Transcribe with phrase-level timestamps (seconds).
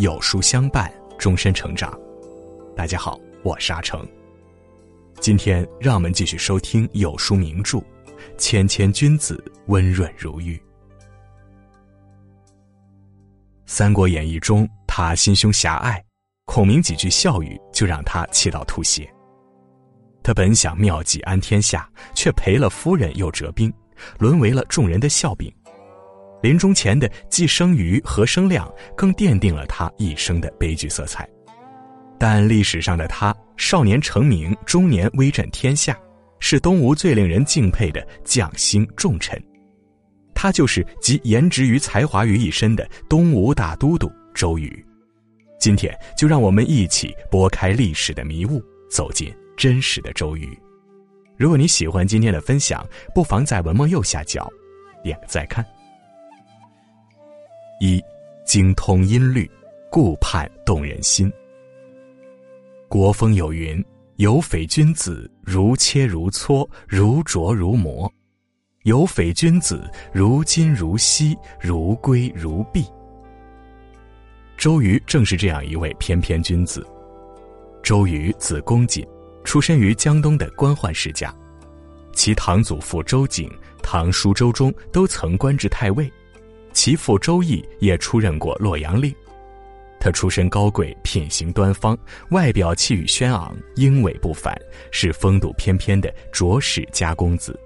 [0.00, 1.92] 有书相伴，终身成长。
[2.74, 4.02] 大家好，我是阿成。
[5.20, 7.76] 今天让我们继续收听有书名著
[8.38, 10.56] 《谦谦君子，温润如玉》。
[13.66, 16.02] 《三国演义》中，他心胸狭隘，
[16.46, 19.06] 孔明几句笑语就让他气到吐血。
[20.22, 23.70] 他本想妙计安天下，却赔了夫人又折兵，
[24.18, 25.54] 沦为了众人的笑柄。
[26.42, 31.28] 临终前的既生瑜、何生亮，更奠定了他一生的悲剧色彩。
[32.18, 35.98] 但历史上的他，少年成名，中年威震天下，
[36.38, 39.42] 是东吴最令人敬佩的将星重臣。
[40.34, 44.84] 他就是集颜值与才华于一身的东吴大都督周瑜。
[45.58, 50.58] 今天就让我们一起拨开历史的迷雾，走进真实的周瑜。
[51.36, 54.46] 如果你喜欢今天的分享，不妨在文末右下角
[55.02, 55.64] 点个再看。
[57.80, 57.98] 一，
[58.44, 59.50] 精通音律，
[59.90, 61.32] 顾盼动人心。
[62.88, 63.82] 国风有云
[64.16, 68.06] ：“有匪君子，如切如磋，如琢如磨；
[68.82, 72.84] 有匪君子，如金如锡，如圭如璧。”
[74.58, 76.86] 周瑜正是这样一位翩翩君子。
[77.82, 79.02] 周瑜字公瑾，
[79.42, 81.34] 出身于江东的官宦世家，
[82.12, 83.50] 其堂祖父周景、
[83.82, 86.12] 堂叔周忠都曾官至太尉。
[86.72, 89.14] 其父周易也出任过洛阳令，
[89.98, 91.98] 他出身高贵，品行端方，
[92.30, 94.56] 外表气宇轩昂，英伟不凡，
[94.90, 97.58] 是风度翩翩的卓氏家公子。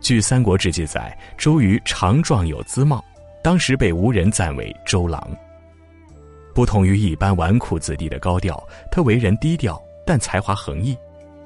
[0.00, 3.04] 据《三国志》记载，周瑜长壮有姿貌，
[3.42, 5.36] 当时被吴人赞为周郎。
[6.54, 10.96] 不同于一般纨绔子弟的高调，他为人低调，但才华横溢，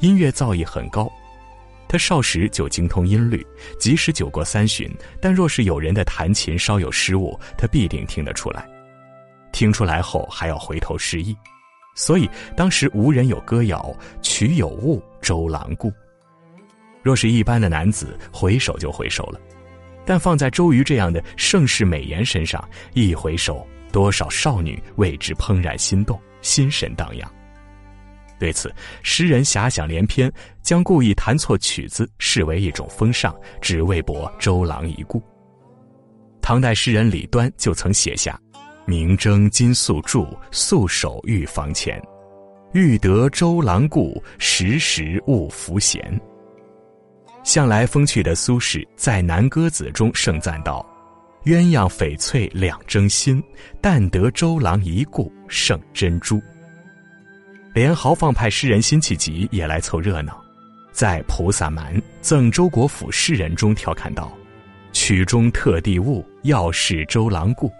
[0.00, 1.10] 音乐造诣很高。
[1.88, 3.46] 他少时就精通音律，
[3.78, 8.68] 即使酒过三巡，但若是有人的弹琴稍有失误，他必定听得出来。
[9.52, 11.34] 听出来后还要回头示意，
[11.94, 15.92] 所以当时无人有歌谣：“曲有误，周郎顾。”
[17.02, 19.40] 若是一般的男子，回首就回首了，
[20.04, 27.32] 但放在周瑜这样的盛世美颜身上，一回首，多少少女为之怦然心动，心神荡漾。
[28.38, 28.70] 对此，
[29.02, 30.30] 诗人遐想连篇，
[30.62, 35.22] 将故意弹错曲子视为一种风尚，只为博周郎一顾。
[36.42, 38.38] 唐代诗人李端就曾写下
[38.86, 42.00] ：“明争金粟柱，素手玉房前。
[42.72, 46.20] 欲得周郎顾，时时勿拂弦。”
[47.42, 50.84] 向来风趣的苏轼在《南歌子》中盛赞道
[51.46, 53.42] ：“鸳鸯翡翠两争心，
[53.80, 56.42] 但得周郎一顾胜珍珠。”
[57.76, 60.42] 连豪放派诗人辛弃疾也来凑热闹，
[60.92, 64.32] 在《菩萨蛮·赠周国府诗人》中调侃道
[64.94, 67.70] ：“曲中特地物，要是周郎顾。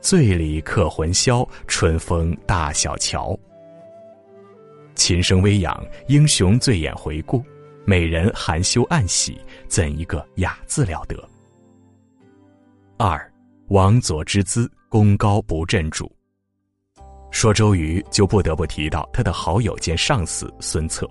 [0.00, 3.38] 醉里客魂销，春风大小桥。
[4.94, 7.44] 琴声微扬，英雄醉眼回顾，
[7.84, 11.28] 美人含羞暗喜，怎一个雅字了得！”
[12.96, 13.30] 二，
[13.68, 16.10] 王佐之姿，功高不振主。
[17.36, 21.06] 说周瑜，就不得不提到他的好友兼上司孙策。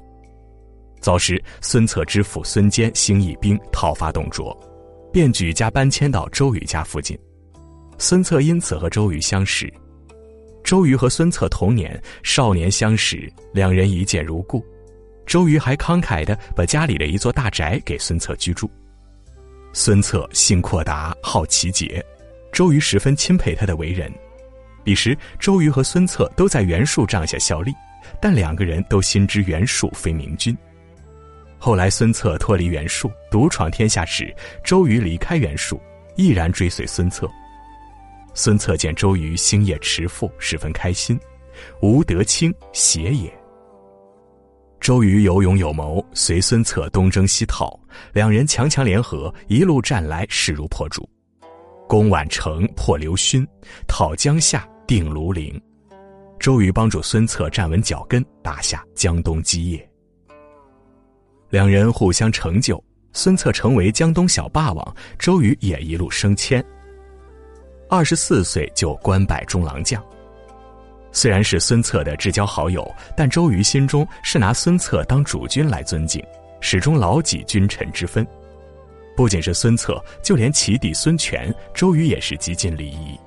[0.99, 4.51] 早时，孙策之父孙坚兴义兵，讨伐董卓，
[5.13, 7.15] 便举家搬迁到周瑜家附近。
[7.99, 9.71] 孙策因此和周瑜相识。
[10.63, 14.65] 周瑜和孙策同年，少年相识，两人一见如故。
[15.27, 18.67] 周瑜还慷慨地把家里的一座大宅给孙策居住。
[19.73, 22.03] 孙策性阔达，好奇节，
[22.51, 24.11] 周瑜十分钦佩他的为人。
[24.85, 27.73] 彼时，周瑜和孙策都在袁术帐下效力，
[28.21, 30.55] 但两个人都心知袁术非明君。
[31.57, 34.31] 后来，孙策脱离袁术，独闯天下时，
[34.63, 35.81] 周瑜离开袁术，
[36.15, 37.27] 毅然追随孙策。
[38.35, 41.19] 孙策见周瑜星夜驰赴，十分开心。
[41.81, 43.33] 吴德清邪也。
[44.79, 47.79] 周瑜有勇有谋，随孙策东征西讨，
[48.13, 51.09] 两人强强联合，一路战来，势如破竹，
[51.87, 53.47] 攻宛城，破刘勋，
[53.87, 54.67] 讨江夏。
[54.87, 55.59] 定庐陵，
[56.39, 59.89] 周瑜帮助孙策站稳脚跟，打下江东基业。
[61.49, 62.83] 两人互相成就，
[63.13, 66.63] 孙策成为江东小霸王，周瑜也一路升迁。
[67.89, 70.03] 二十四岁就官拜中郎将。
[71.11, 76.23] 虽然是孙策的至交好友，但周瑜心中是拿孙策当主君来尊敬，
[76.61, 78.25] 始终牢记君臣之分。
[79.15, 83.17] 不仅是孙策，就连其弟孙权，周瑜也是极尽礼仪。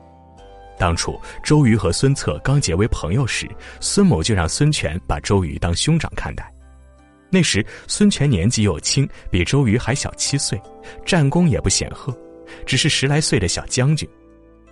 [0.79, 3.49] 当初周瑜和孙策刚结为朋友时，
[3.81, 6.53] 孙某就让孙权把周瑜当兄长看待。
[7.31, 10.59] 那时孙权年纪又轻，比周瑜还小七岁，
[11.05, 12.17] 战功也不显赫，
[12.65, 14.09] 只是十来岁的小将军。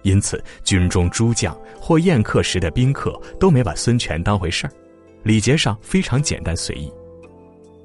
[0.02, 4.72] 因此军中诸将或宴客时的宾客都没把孙权当回事儿，
[5.22, 6.90] 礼节上非常简单随意。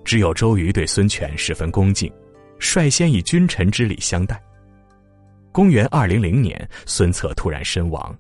[0.06, 2.12] 只有周瑜对孙权十分恭敬，
[2.60, 4.42] 率先以君臣之礼相待。
[5.52, 8.16] 公元二零零年，孙策突然身亡，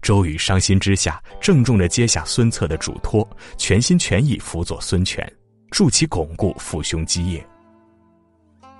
[0.00, 5.30] 周瑜伤心之下，郑重地接下孙策的嘱托，全心全意辅佐孙权，
[5.70, 7.44] 助其巩固父兄基业。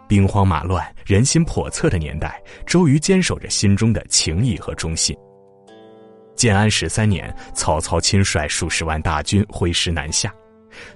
[0.07, 5.17] 兵荒马乱、人心叵测的年代，周瑜坚守着心中的情义和忠信。
[6.37, 10.33] 建安十三年，曹操亲率数十万大军挥师南下，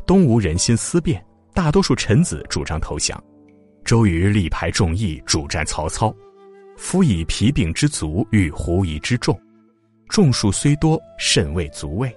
[0.06, 1.22] 东吴人心思变。
[1.52, 3.22] 大多数臣子主张投降，
[3.84, 6.14] 周瑜力排众议，主战曹操。
[6.84, 9.40] 夫以疲病之足与狐疑之众，
[10.08, 12.14] 众数虽多，甚未足畏。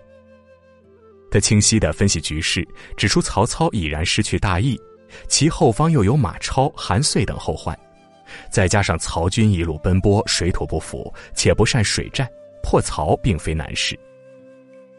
[1.30, 2.68] 他清晰地分析局势，
[2.98, 4.78] 指出曹操已然失去大义，
[5.28, 7.78] 其后方又有马超、韩遂等后患，
[8.50, 12.28] 再加上曹军一路奔波，水土不服，且不善水战，
[12.64, 13.98] 破曹并非难事。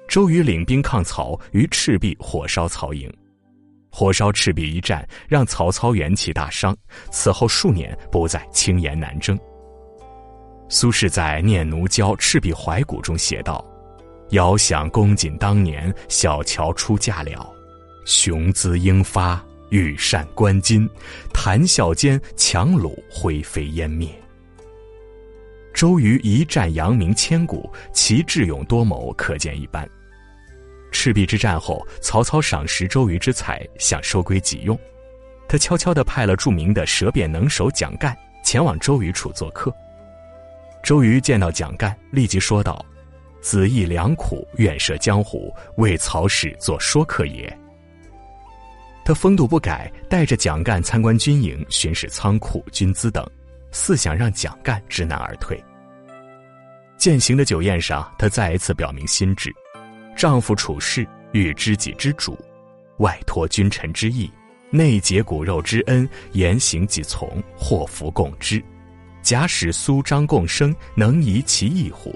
[0.07, 3.13] 周瑜领兵抗曹，于赤壁火烧曹营。
[3.91, 6.75] 火烧赤壁一战，让曹操元气大伤，
[7.11, 9.37] 此后数年不再轻言南征。
[10.69, 13.65] 苏轼在《念奴娇·赤壁怀古》中写道
[14.31, 17.49] ：“遥想公瑾当年，小乔出嫁了，
[18.05, 19.41] 雄姿英发，
[19.71, 20.89] 羽扇纶巾，
[21.33, 24.09] 谈笑间，樯橹灰飞烟灭。”
[25.73, 29.89] 周瑜一战扬名千古，其智勇多谋，可见一斑。
[30.91, 34.77] 赤壁之战后，曹操赏识周瑜之才，想收归己用。
[35.47, 39.73] 他悄悄地派了著名的舌辩能手蒋干前往周瑜处做客。
[40.87, 42.87] 周瑜见到蒋干，立即说道
[43.43, 47.59] ：“子亦良苦，愿涉江湖，为曹氏做说客也。”
[49.05, 53.29] 他风度不改，带着蒋干参观军营，巡视仓库、军资等，
[53.73, 55.61] 似想让蒋干知难而退。
[56.97, 59.53] 践行的酒宴上，他再一次表明心志。
[60.17, 62.39] 丈夫处事欲知己之主，
[62.99, 64.31] 外托君臣之义，
[64.71, 68.63] 内结骨肉之恩，言行己从，祸福共之。
[69.27, 72.15] 假使苏张共生，能移其意乎？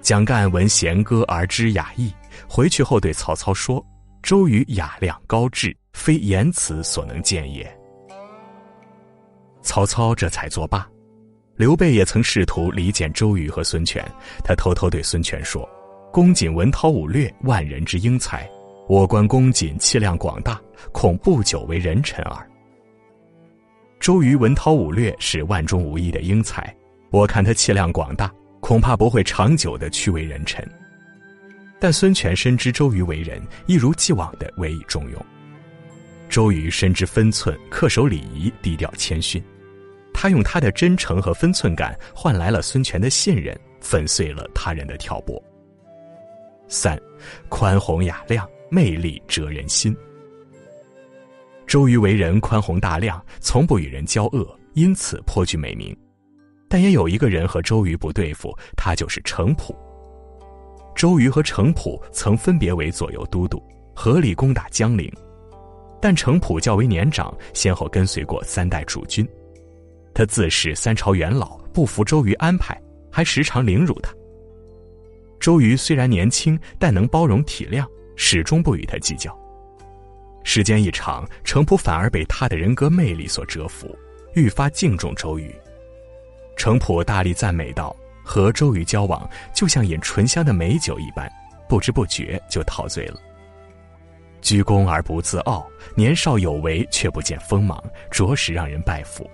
[0.00, 2.14] 蒋干闻弦歌而知雅意，
[2.48, 3.84] 回去后对曹操说
[4.22, 7.68] ：“周瑜雅量高致，非言辞所能见也。”
[9.60, 10.88] 曹操这才作罢。
[11.56, 14.08] 刘备也曾试图离间周瑜和孙权，
[14.44, 15.68] 他偷偷对孙权说。
[16.12, 18.48] 公瑾文韬武略，万人之英才。
[18.88, 20.60] 我观公瑾气量广大，
[20.92, 22.48] 恐不久为人臣耳。
[24.06, 26.72] 周瑜文韬武略是万中无一的英才，
[27.10, 30.64] 我看他气量广大，恐怕不会长久的屈为人臣。
[31.80, 35.20] 但孙权深知周瑜为人，一如既往的委以重用。
[36.28, 39.42] 周瑜深知分寸，恪守礼仪，低调谦逊。
[40.14, 45.42] 他用他的真诚和分寸感换来了孙权的信任，粉碎了他人的挑拨。
[46.68, 46.96] 三，
[47.48, 49.92] 宽宏雅量，魅力折人心。
[51.66, 55.94] 周瑜为人宽宏大量，从不与人交恶，因此颇具美名。
[56.68, 59.76] 但也有一个人和周瑜不对付，他就是程普。
[60.94, 63.62] 周瑜和程普曾分别为左右都督，
[63.94, 65.12] 合力攻打江陵。
[66.00, 69.26] 但程普较为年长，先后跟随过三代主君，
[70.14, 74.12] 他自恃三朝元老，不服周瑜安排，还时常凌辱他。
[75.40, 79.36] 周瑜虽然年轻，但能包容体谅，始终不与他计较。
[80.48, 83.98] 时间一长，程普反而被他的人格魅力所折服，
[84.34, 85.52] 愈发敬重周瑜。
[86.56, 91.28] 程普大力赞美道：“和周瑜交往，就像饮醇香的美酒一般，
[91.68, 93.20] 不知不觉就陶醉了。
[94.40, 99.28] 居功而不自傲，年少有为却不见锋芒，着实让人拜服。”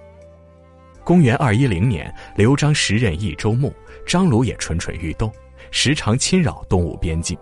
[1.05, 3.71] 公元二一零年，刘璋时任益州牧，
[4.07, 5.31] 张鲁也蠢蠢欲动。
[5.71, 7.37] 时常侵扰东吴边境，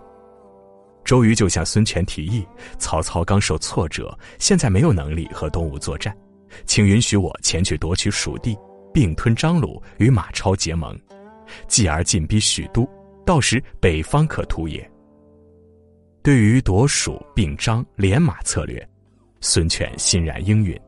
[1.03, 2.45] 周瑜就向孙权提议：
[2.77, 6.15] 曹操刚受挫折，现在没有能力和东吴作战，
[6.65, 8.57] 请允许我前去夺取蜀地，
[8.93, 10.97] 并吞张鲁，与马超结盟，
[11.67, 12.87] 继而进逼许都，
[13.25, 14.89] 到时北方可图也。
[16.23, 18.87] 对于夺蜀并张连马策略，
[19.41, 20.79] 孙权欣然应允，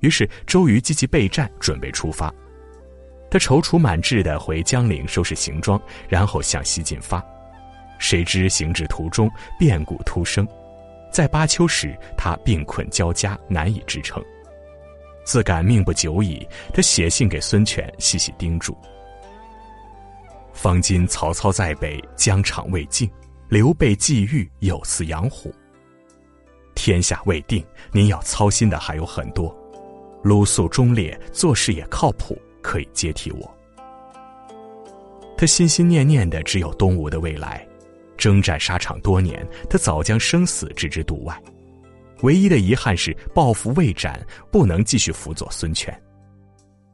[0.00, 2.32] 于是周瑜积极备战，准备出发。
[3.30, 7.24] 他踌躇满志地回江陵收拾行装，然后向西进发。
[7.98, 10.46] 谁知行至途中，变故突生，
[11.12, 14.22] 在巴丘时，他病困交加，难以支撑。
[15.24, 18.76] 自感命不久矣，他写信给孙权，细细叮嘱
[20.54, 23.10] ：“方今曹操在北，疆场未尽，
[23.48, 25.54] 刘备既遇，有似养虎。
[26.74, 29.54] 天下未定，您要操心的还有很多。
[30.22, 33.56] 鲁肃忠烈，做事也靠谱。”可以接替我。
[35.38, 37.66] 他心心念念的只有东吴的未来。
[38.18, 41.40] 征战沙场多年，他早将生死置之度外，
[42.22, 44.20] 唯一的遗憾是抱负未展，
[44.50, 45.96] 不能继续辅佐孙权。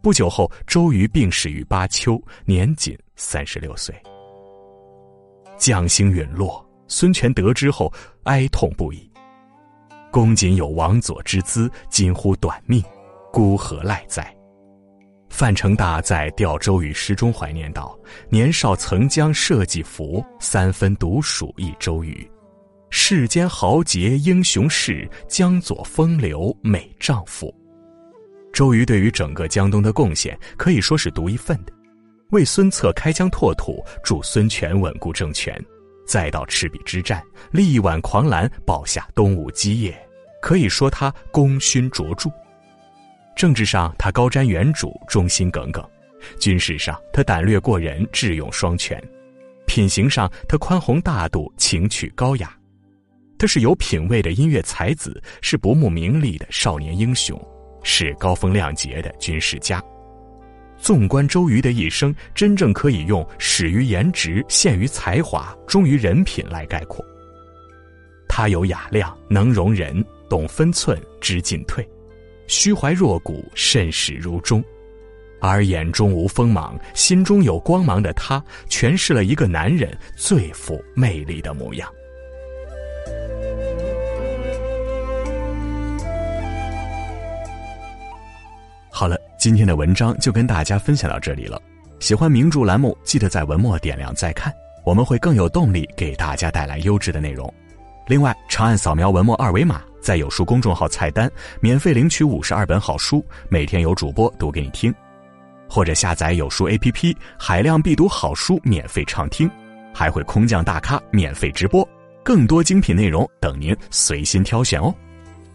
[0.02, 3.95] 不久后，周瑜病逝于巴丘，年仅三十六岁。
[5.57, 7.90] 将星陨落，孙权得知后
[8.25, 9.11] 哀痛不已。
[10.11, 12.85] 公瑾有王佐之资，今乎短命，
[13.33, 14.34] 孤何赖哉？
[15.35, 17.99] 范成大在《吊周瑜》诗中怀念道
[18.31, 22.31] ：“年少曾将社稷服，三分独属一周瑜。
[22.88, 27.53] 世间豪杰英雄事，江左风流美丈夫。”
[28.55, 31.73] 周瑜对于整个江东的贡献可以说是独一份的，
[32.31, 35.61] 为孙策开疆拓土，助孙权稳固政权，
[36.07, 39.99] 再到赤壁之战，力挽狂澜，保下东吴基业，
[40.41, 42.31] 可以说他功勋卓著。
[43.37, 45.83] 政治上，他高瞻远瞩，忠心耿耿；
[46.38, 48.99] 军事上，他胆略过人，智勇双全；
[49.67, 52.57] 品行上，他宽宏大度，情趣高雅。
[53.37, 57.38] 他是有品位的音乐才子，是不慕名利的少年英雄，
[57.83, 59.83] 是高风亮节的军事家。
[60.79, 67.05] 纵观周瑜的一生，真正可以用“始于颜值，陷于才华，忠于人品”来概括。
[68.29, 71.87] 他有雅量，能容人，懂分寸，知进退。
[72.47, 74.63] 虚怀若谷，慎始如终，
[75.41, 81.89] 而眼中无锋芒，心中有光芒的他，诠释了一个男人最富魅力的模样。
[88.91, 91.61] 好了，今天的文章就跟大家分享到这里了。
[91.99, 94.53] 喜欢名著栏目，记得在文末点亮再看，
[94.85, 97.53] 我们会更有动力给大家带来优质的内容。
[98.07, 99.83] 另外，长按扫描文末二维码。
[100.04, 104.94] 在有书公众号菜单免费领取五十二本好书，每天有主播读给你听，
[105.66, 109.50] 或者下载有书 APP，海量必读好书免费畅听，
[109.94, 111.88] 还会空降大咖免费直播，
[112.23, 114.94] 更多精品内容等您随心挑选哦。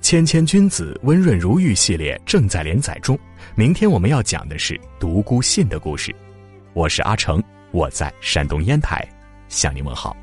[0.02, 3.16] 谦谦君子，温润如玉系列正在连载中，
[3.54, 6.12] 明天我们要讲的是独孤信的故事。
[6.74, 7.40] 我是阿成，
[7.70, 9.08] 我在山东烟台，
[9.48, 10.18] 向你问好。